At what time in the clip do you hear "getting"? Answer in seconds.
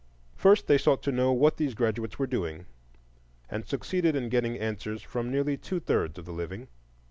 4.29-4.57